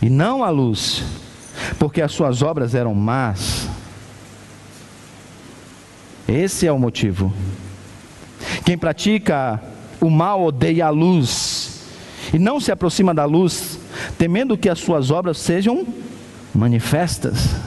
[0.00, 1.02] e não a luz,
[1.80, 3.68] porque as suas obras eram más.
[6.28, 7.32] Esse é o motivo.
[8.64, 9.60] Quem pratica
[10.00, 11.88] o mal odeia a luz
[12.32, 13.80] e não se aproxima da luz,
[14.16, 15.84] temendo que as suas obras sejam
[16.54, 17.59] manifestas.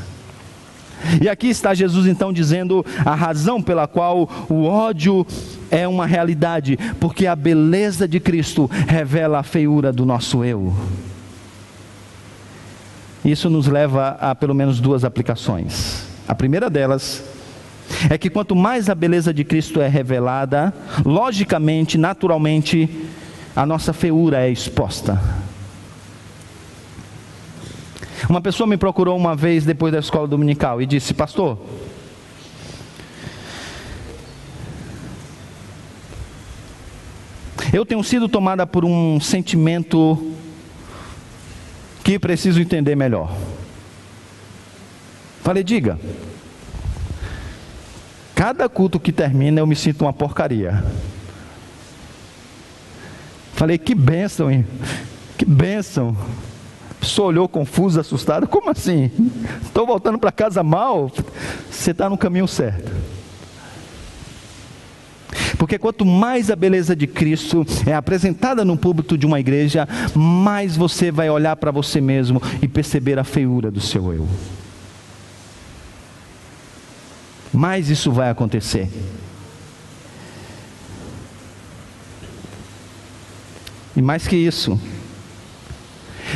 [1.22, 5.26] E aqui está Jesus então dizendo a razão pela qual o ódio
[5.70, 10.74] é uma realidade, porque a beleza de Cristo revela a feiura do nosso eu.
[13.24, 16.06] Isso nos leva a pelo menos duas aplicações.
[16.28, 17.24] A primeira delas
[18.10, 20.74] é que quanto mais a beleza de Cristo é revelada,
[21.06, 22.90] logicamente, naturalmente,
[23.56, 25.22] a nossa feiura é exposta.
[28.30, 31.58] Uma pessoa me procurou uma vez depois da escola dominical e disse: Pastor,
[37.74, 40.34] eu tenho sido tomada por um sentimento
[42.04, 43.36] que preciso entender melhor.
[45.42, 46.00] Falei, diga.
[48.36, 50.84] Cada culto que termina eu me sinto uma porcaria.
[53.54, 54.66] Falei, que bênção, hein?
[55.38, 56.18] Que bênção.
[57.04, 58.48] Pessoa olhou confusa, assustada.
[58.48, 59.12] Como assim?
[59.62, 61.12] Estou voltando para casa mal?
[61.70, 62.90] Você está no caminho certo.
[65.58, 69.86] Porque quanto mais a beleza de Cristo é apresentada no púlpito de uma igreja,
[70.16, 74.26] mais você vai olhar para você mesmo e perceber a feiura do seu eu.
[77.52, 78.90] Mais isso vai acontecer.
[83.94, 84.80] E mais que isso,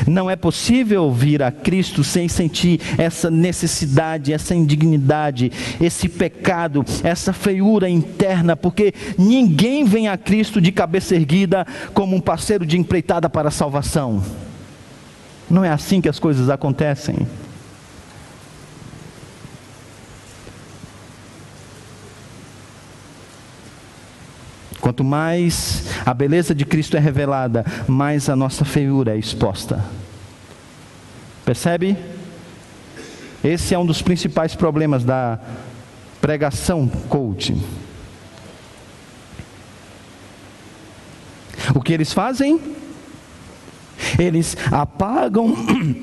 [0.07, 7.33] não é possível vir a Cristo sem sentir essa necessidade, essa indignidade, esse pecado, essa
[7.33, 13.29] feiura interna, porque ninguém vem a Cristo de cabeça erguida como um parceiro de empreitada
[13.29, 14.23] para a salvação.
[15.49, 17.27] Não é assim que as coisas acontecem.
[24.87, 29.83] Quanto mais a beleza de Cristo é revelada, mais a nossa feiura é exposta.
[31.43, 31.97] Percebe?
[33.43, 35.41] Esse é um dos principais problemas da
[36.21, 37.61] pregação coaching.
[41.75, 42.57] O que eles fazem?
[44.17, 45.53] Eles apagam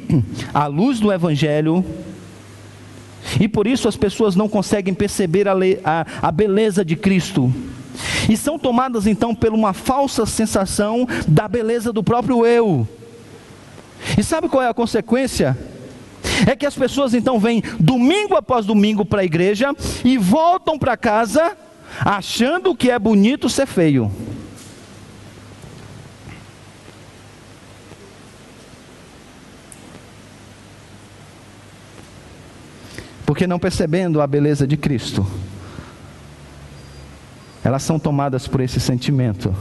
[0.53, 1.82] a luz do Evangelho
[3.41, 7.51] e por isso as pessoas não conseguem perceber a, a, a beleza de Cristo
[8.28, 12.86] e são tomadas então por uma falsa sensação da beleza do próprio eu.
[14.18, 15.57] E sabe qual é a consequência?
[16.47, 19.74] É que as pessoas então vêm domingo após domingo para a igreja
[20.05, 21.57] e voltam para casa
[22.01, 24.11] achando que é bonito ser feio.
[33.24, 35.26] Porque não percebendo a beleza de Cristo
[37.65, 39.55] elas são tomadas por esse sentimento,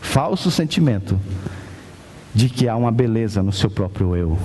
[0.00, 1.20] falso sentimento,
[2.34, 4.38] de que há uma beleza no seu próprio eu.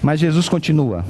[0.00, 1.04] Mas Jesus continua.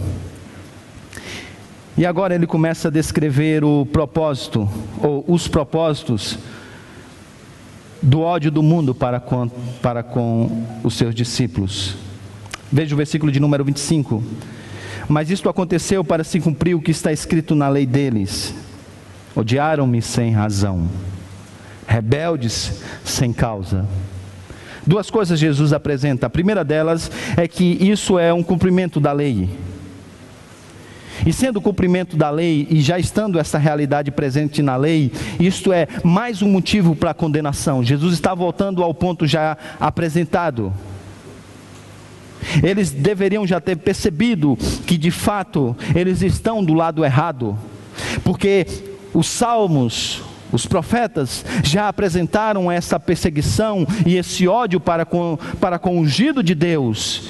[1.97, 4.66] E agora ele começa a descrever o propósito,
[5.03, 6.39] ou os propósitos,
[8.01, 9.49] do ódio do mundo para com,
[9.83, 12.08] para com os seus discípulos.
[12.71, 14.23] Veja o versículo de número 25.
[15.09, 18.55] Mas isto aconteceu para se cumprir o que está escrito na lei deles:
[19.35, 20.89] odiaram-me sem razão,
[21.87, 23.87] rebeldes sem causa.
[24.87, 26.27] Duas coisas Jesus apresenta.
[26.27, 29.49] A primeira delas é que isso é um cumprimento da lei.
[31.27, 35.89] E sendo cumprimento da lei, e já estando essa realidade presente na lei, isto é
[36.05, 37.83] mais um motivo para a condenação.
[37.83, 40.73] Jesus está voltando ao ponto já apresentado.
[42.62, 47.59] Eles deveriam já ter percebido que de fato eles estão do lado errado,
[48.24, 48.66] porque
[49.12, 50.22] os salmos,
[50.53, 56.42] os profetas já apresentaram essa perseguição e esse ódio para com, para com o ungido
[56.42, 57.28] de Deus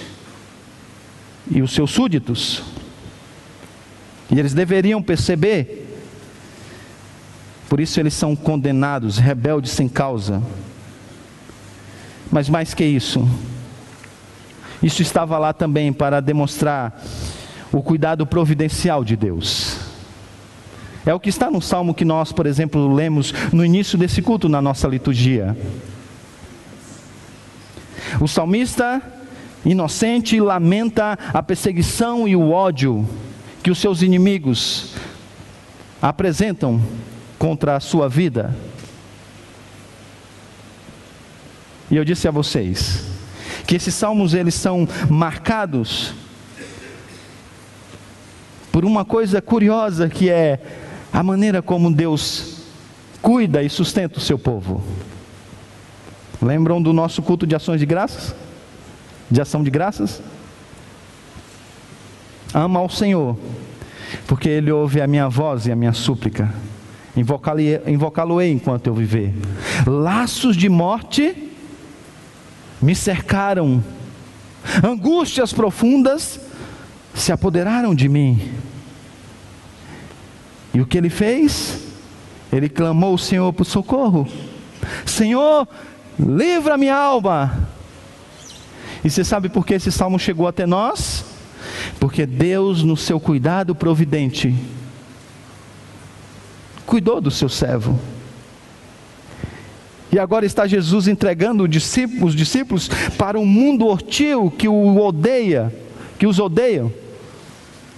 [1.50, 2.62] e os seus súditos.
[4.30, 5.86] E eles deveriam perceber,
[7.68, 10.42] por isso eles são condenados, rebeldes sem causa.
[12.30, 13.26] Mas mais que isso,
[14.82, 17.02] isso estava lá também para demonstrar
[17.72, 19.78] o cuidado providencial de Deus.
[21.04, 24.48] É o que está no salmo que nós, por exemplo, lemos no início desse culto
[24.48, 25.56] na nossa liturgia.
[28.20, 29.02] O salmista
[29.64, 33.08] inocente lamenta a perseguição e o ódio
[33.62, 34.94] que os seus inimigos
[36.00, 36.80] apresentam
[37.38, 38.54] contra a sua vida.
[41.90, 43.17] E eu disse a vocês,
[43.68, 46.14] que esses salmos eles são marcados
[48.72, 50.58] por uma coisa curiosa que é
[51.12, 52.62] a maneira como Deus
[53.20, 54.82] cuida e sustenta o seu povo.
[56.40, 58.34] Lembram do nosso culto de ações de graças?
[59.30, 60.22] De ação de graças?
[62.54, 63.36] Ama ao Senhor,
[64.26, 66.54] porque Ele ouve a minha voz e a minha súplica.
[67.14, 69.34] Invocá-lo-ei enquanto eu viver.
[69.86, 71.47] Laços de morte
[72.80, 73.82] me cercaram,
[74.82, 76.40] angústias profundas
[77.14, 78.52] se apoderaram de mim.
[80.72, 81.80] E o que ele fez?
[82.52, 84.28] Ele clamou o Senhor por socorro.
[85.04, 85.66] Senhor,
[86.18, 87.68] livra minha alma.
[89.04, 91.24] E você sabe por que esse salmo chegou até nós?
[91.98, 94.54] Porque Deus, no seu cuidado providente,
[96.86, 97.98] cuidou do seu servo.
[100.10, 102.88] E agora está Jesus entregando os discípulos, os discípulos
[103.18, 105.74] para um mundo hostil que o odeia,
[106.18, 106.92] que os odeiam.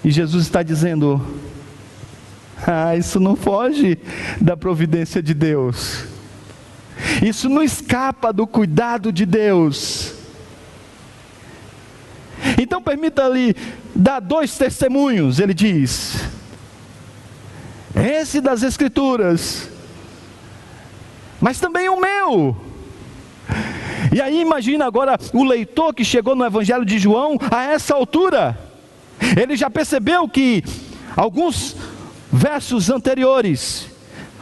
[0.04, 1.24] E Jesus está dizendo:
[2.66, 3.98] Ah, isso não foge
[4.40, 6.04] da providência de Deus.
[7.22, 10.14] Isso não escapa do cuidado de Deus.
[12.58, 13.54] Então permita-lhe
[13.94, 16.24] dar dois testemunhos, ele diz.
[17.94, 19.68] Esse das Escrituras,
[21.40, 22.56] mas também o meu.
[24.12, 28.58] E aí imagina agora o leitor que chegou no Evangelho de João a essa altura.
[29.40, 30.64] Ele já percebeu que
[31.16, 31.76] alguns
[32.32, 33.88] versos anteriores,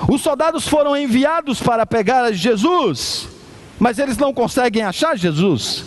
[0.09, 3.29] os soldados foram enviados para pegar Jesus,
[3.79, 5.85] mas eles não conseguem achar Jesus.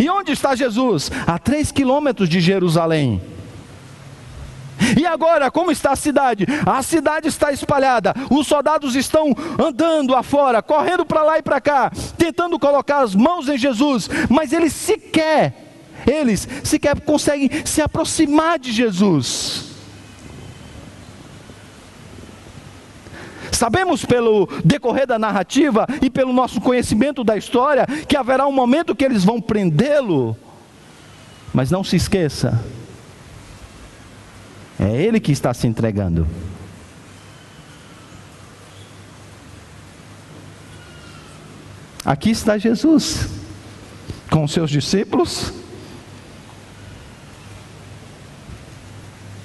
[0.00, 1.10] E onde está Jesus?
[1.26, 3.20] A três quilômetros de Jerusalém.
[4.98, 6.46] E agora, como está a cidade?
[6.66, 11.90] A cidade está espalhada, os soldados estão andando afora, correndo para lá e para cá,
[12.16, 15.54] tentando colocar as mãos em Jesus, mas eles sequer,
[16.06, 19.72] eles sequer conseguem se aproximar de Jesus.
[23.52, 28.94] Sabemos pelo decorrer da narrativa e pelo nosso conhecimento da história que haverá um momento
[28.94, 30.36] que eles vão prendê-lo.
[31.52, 32.64] Mas não se esqueça,
[34.82, 36.26] é ele que está se entregando.
[42.04, 43.28] Aqui está Jesus,
[44.28, 45.52] com seus discípulos,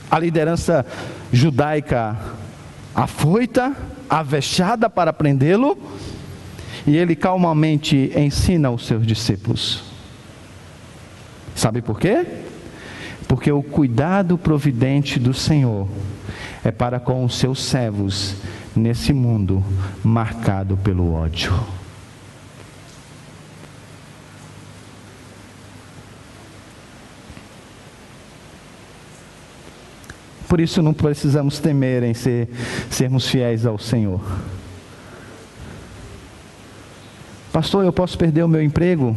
[0.09, 0.83] a liderança
[1.31, 2.17] judaica
[2.95, 3.75] afoita,
[4.09, 5.77] avexada para prendê-lo,
[6.87, 9.83] e ele calmamente ensina os seus discípulos.
[11.53, 12.46] Sabe por quê?
[13.27, 15.87] Porque o cuidado providente do Senhor
[16.63, 18.35] é para com os seus servos
[18.75, 19.63] nesse mundo
[20.03, 21.53] marcado pelo ódio.
[30.47, 32.49] Por isso não precisamos temer em ser,
[32.89, 34.21] sermos fiéis ao Senhor.
[37.51, 39.15] Pastor, eu posso perder o meu emprego?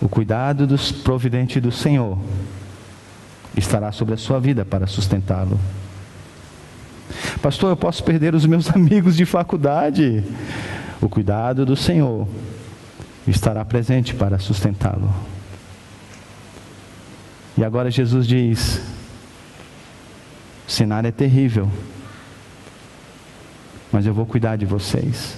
[0.00, 2.18] O cuidado dos providente do Senhor
[3.56, 5.58] estará sobre a sua vida para sustentá-lo.
[7.40, 10.22] Pastor, eu posso perder os meus amigos de faculdade?
[11.00, 12.28] O cuidado do Senhor
[13.26, 15.12] estará presente para sustentá-lo.
[17.56, 18.82] E agora Jesus diz:
[20.66, 21.70] o cenário é terrível.
[23.92, 25.36] Mas eu vou cuidar de vocês.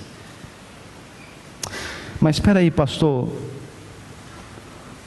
[2.21, 3.29] Mas espera aí, pastor.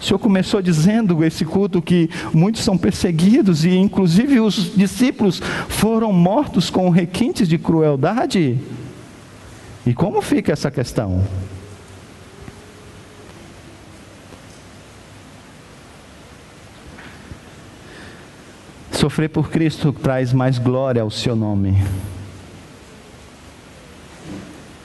[0.02, 5.40] O senhor começou dizendo esse culto que muitos são perseguidos e inclusive os discípulos
[5.70, 8.58] foram mortos com requintes de crueldade.
[9.86, 11.24] E como fica essa questão?
[18.92, 21.78] Sofrer por Cristo traz mais glória ao seu nome.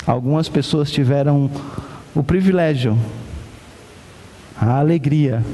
[0.06, 1.50] Algumas pessoas tiveram
[2.14, 2.98] o privilégio,
[4.60, 5.44] a alegria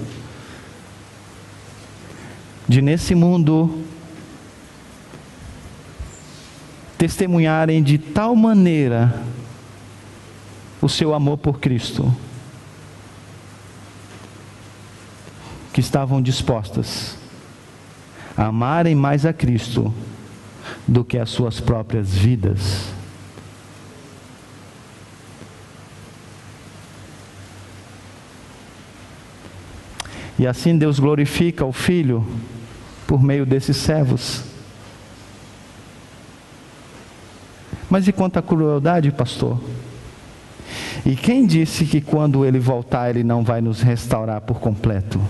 [2.69, 3.85] de nesse mundo
[6.97, 9.13] testemunharem de tal maneira
[10.81, 12.15] o seu amor por Cristo,
[15.73, 17.17] que estavam dispostas
[18.37, 19.93] amarem mais a Cristo
[20.87, 23.02] do que as suas próprias vidas.
[30.43, 32.27] E assim Deus glorifica o Filho
[33.07, 34.43] por meio desses servos.
[37.89, 39.63] Mas e quanto à crueldade, pastor?
[41.07, 45.21] E quem disse que quando ele voltar ele não vai nos restaurar por completo?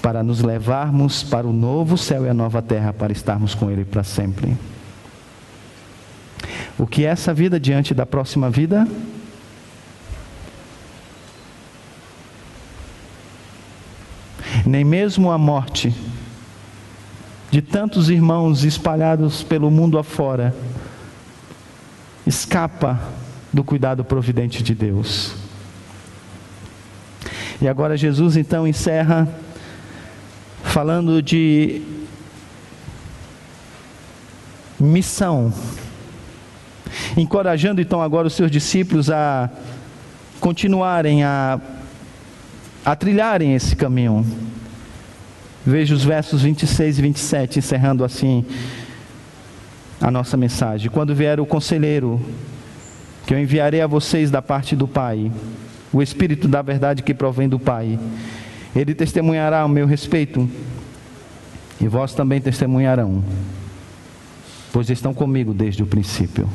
[0.00, 3.84] para nos levarmos para o novo céu e a nova terra, para estarmos com Ele
[3.84, 4.56] para sempre.
[6.78, 8.86] O que é essa vida diante da próxima vida?
[14.64, 15.94] Nem mesmo a morte
[17.50, 20.54] de tantos irmãos espalhados pelo mundo afora
[22.26, 23.00] escapa
[23.52, 25.34] do cuidado providente de Deus.
[27.60, 29.28] E agora Jesus então encerra
[30.62, 31.82] falando de
[34.80, 35.52] missão.
[37.16, 39.48] Encorajando então agora os seus discípulos a
[40.40, 41.60] continuarem a,
[42.84, 44.26] a trilharem esse caminho.
[45.66, 48.44] Veja os versos 26 e 27, encerrando assim
[49.98, 50.90] a nossa mensagem.
[50.90, 52.20] Quando vier o conselheiro,
[53.26, 55.32] que eu enviarei a vocês da parte do Pai,
[55.90, 57.98] o Espírito da verdade que provém do Pai,
[58.76, 60.48] ele testemunhará o meu respeito,
[61.80, 63.24] e vós também testemunharão,
[64.70, 66.46] pois estão comigo desde o princípio.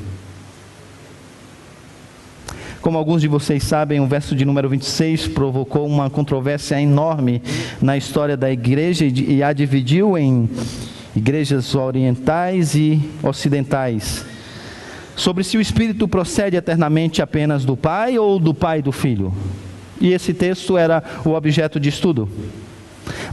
[2.82, 7.42] Como alguns de vocês sabem, o verso de número 26 provocou uma controvérsia enorme
[7.82, 10.50] na história da igreja e a dividiu em
[11.14, 14.26] igrejas orientais e ocidentais.
[15.14, 19.34] Sobre se o Espírito procede eternamente apenas do Pai ou do Pai e do Filho.
[20.00, 22.30] E esse texto era o objeto de estudo.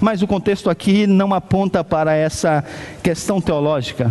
[0.00, 2.64] Mas o contexto aqui não aponta para essa
[3.00, 4.10] questão teológica.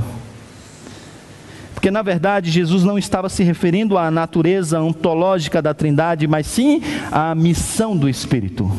[1.85, 6.81] Porque na verdade Jesus não estava se referindo à natureza ontológica da Trindade, mas sim
[7.11, 8.71] à missão do Espírito.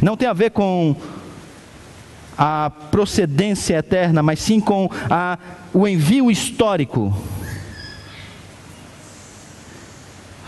[0.00, 0.94] Não tem a ver com
[2.38, 5.36] a procedência eterna, mas sim com a,
[5.72, 7.12] o envio histórico.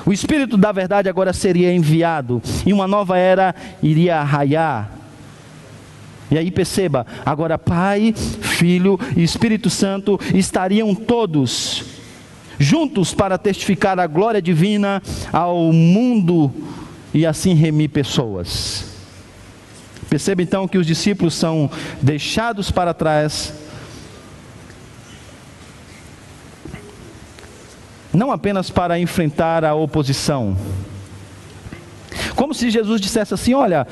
[0.07, 4.89] O Espírito da Verdade agora seria enviado e uma nova era iria raiar.
[6.31, 11.85] E aí perceba, agora Pai, Filho e Espírito Santo estariam todos
[12.59, 15.03] juntos para testificar a glória divina
[15.33, 16.53] ao mundo
[17.13, 18.97] e assim remir pessoas.
[20.09, 21.71] Perceba então que os discípulos são
[22.01, 23.53] deixados para trás,
[28.13, 30.57] não apenas para enfrentar a oposição,
[32.37, 33.87] como se Jesus dissesse assim: Olha,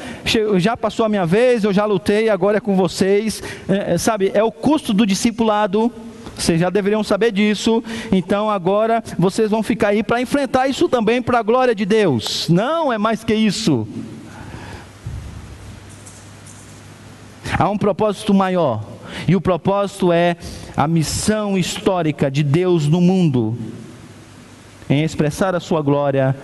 [0.59, 3.43] já passou a minha vez, eu já lutei, agora é com vocês.
[3.69, 5.91] É, é, sabe, é o custo do discipulado.
[6.37, 7.83] Vocês já deveriam saber disso.
[8.13, 12.49] Então agora vocês vão ficar aí para enfrentar isso também para a glória de Deus.
[12.49, 13.89] Não é mais que isso.
[17.59, 18.85] Há um propósito maior.
[19.29, 20.37] E o propósito é
[20.77, 23.57] a missão histórica de Deus no mundo
[24.89, 26.37] em expressar a sua glória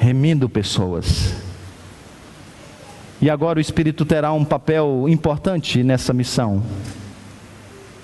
[0.00, 1.34] remindo pessoas.
[3.20, 6.62] E agora o Espírito terá um papel importante nessa missão.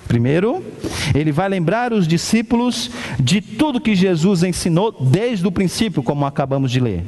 [0.06, 0.62] Primeiro,
[1.14, 6.70] ele vai lembrar os discípulos de tudo que Jesus ensinou desde o princípio, como acabamos
[6.70, 7.02] de ler.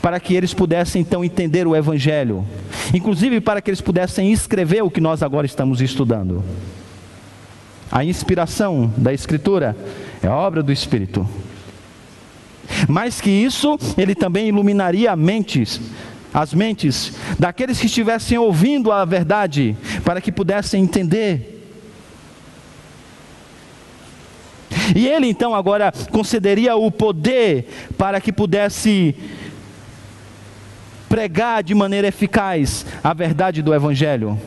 [0.00, 2.46] Para que eles pudessem então entender o Evangelho,
[2.94, 6.44] inclusive para que eles pudessem escrever o que nós agora estamos estudando.
[7.90, 9.76] A inspiração da Escritura
[10.22, 11.28] é obra do Espírito.
[12.88, 15.80] Mais que isso, ele também iluminaria mentes,
[16.32, 21.50] as mentes daqueles que estivessem ouvindo a verdade, para que pudessem entender.
[24.94, 29.14] E ele então agora concederia o poder para que pudesse
[31.08, 34.38] pregar de maneira eficaz a verdade do Evangelho.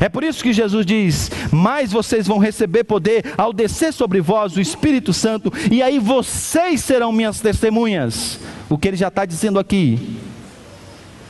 [0.00, 4.56] É por isso que Jesus diz: Mais vocês vão receber poder ao descer sobre vós
[4.56, 8.38] o Espírito Santo, e aí vocês serão minhas testemunhas.
[8.68, 10.18] O que ele já está dizendo aqui,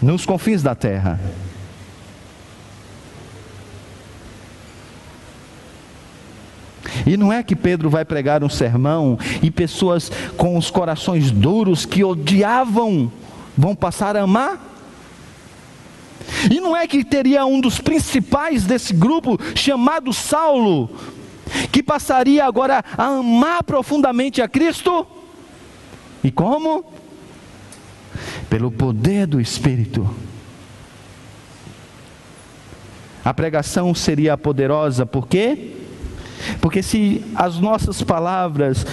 [0.00, 1.20] nos confins da terra.
[7.06, 11.84] E não é que Pedro vai pregar um sermão e pessoas com os corações duros
[11.84, 13.10] que odiavam
[13.56, 14.71] vão passar a amar?
[16.50, 20.90] E não é que teria um dos principais desse grupo, chamado Saulo,
[21.70, 25.06] que passaria agora a amar profundamente a Cristo?
[26.22, 26.84] E como?
[28.48, 30.08] Pelo poder do Espírito.
[33.24, 35.76] A pregação seria poderosa, por quê?
[36.60, 38.84] Porque se as nossas palavras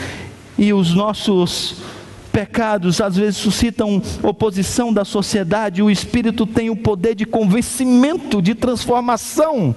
[0.58, 1.82] e os nossos
[2.32, 8.56] pecados às vezes suscitam oposição da sociedade, o Espírito tem o poder de convencimento, de
[8.56, 9.76] transformação.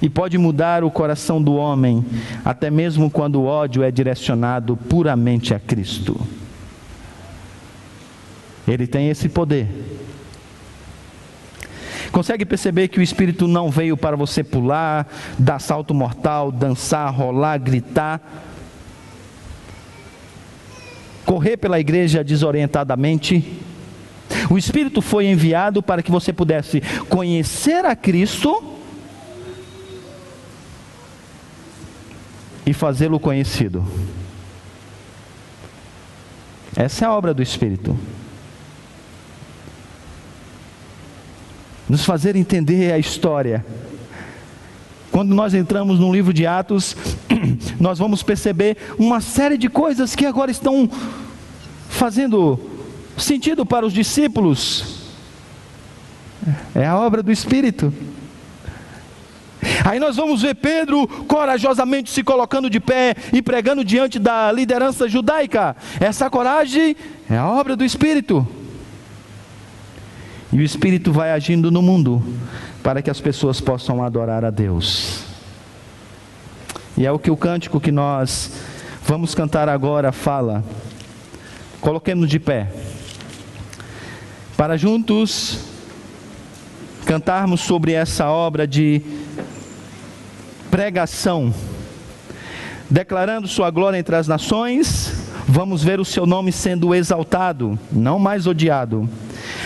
[0.00, 2.04] E pode mudar o coração do homem,
[2.44, 6.20] até mesmo quando o ódio é direcionado puramente a Cristo.
[8.68, 9.68] Ele tem esse poder.
[12.12, 15.06] Consegue perceber que o Espírito não veio para você pular,
[15.38, 18.20] dar salto mortal, dançar, rolar, gritar?
[21.26, 23.60] Correr pela igreja desorientadamente.
[24.48, 28.62] O Espírito foi enviado para que você pudesse conhecer a Cristo
[32.64, 33.86] e fazê-lo conhecido.
[36.74, 37.98] Essa é a obra do Espírito.
[41.88, 43.64] nos fazer entender a história.
[45.10, 46.96] Quando nós entramos no livro de Atos,
[47.80, 50.88] nós vamos perceber uma série de coisas que agora estão
[51.88, 52.58] fazendo
[53.16, 55.06] sentido para os discípulos.
[56.74, 57.92] É a obra do Espírito.
[59.84, 65.08] Aí nós vamos ver Pedro corajosamente se colocando de pé e pregando diante da liderança
[65.08, 65.76] judaica.
[65.98, 66.96] Essa coragem
[67.28, 68.46] é a obra do Espírito.
[70.52, 72.22] E o Espírito vai agindo no mundo
[72.82, 75.25] para que as pessoas possam adorar a Deus.
[76.96, 78.52] E é o que o cântico que nós
[79.04, 80.64] vamos cantar agora fala.
[81.78, 82.72] Coloquemos de pé.
[84.56, 85.58] Para juntos
[87.04, 89.02] cantarmos sobre essa obra de
[90.70, 91.54] pregação,
[92.90, 98.46] declarando Sua glória entre as nações, vamos ver o Seu nome sendo exaltado, não mais
[98.46, 99.06] odiado.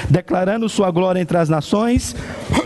[0.09, 2.17] Declarando Sua glória entre as nações,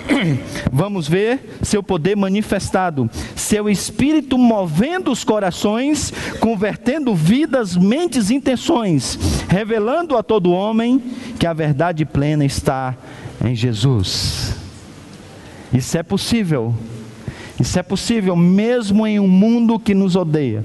[0.72, 9.18] vamos ver Seu poder manifestado, Seu Espírito movendo os corações, convertendo vidas, mentes e intenções,
[9.48, 11.02] revelando a todo homem
[11.38, 12.96] que a verdade plena está
[13.44, 14.56] em Jesus.
[15.72, 16.74] Isso é possível.
[17.60, 20.64] Isso é possível mesmo em um mundo que nos odeia,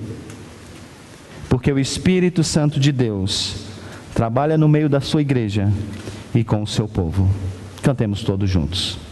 [1.48, 3.68] porque o Espírito Santo de Deus
[4.14, 5.72] trabalha no meio da sua igreja
[6.34, 7.28] e com o seu povo.
[7.82, 9.09] Cantemos todos juntos.